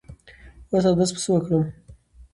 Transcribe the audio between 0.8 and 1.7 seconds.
اودس په څۀ وکړم